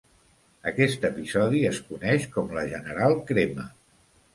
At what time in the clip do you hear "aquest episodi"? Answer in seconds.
0.71-1.63